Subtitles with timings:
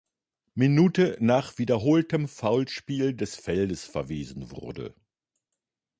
[0.55, 4.95] Minute nach wiederholtem Foulspiel des Feldes verwiesen wurde.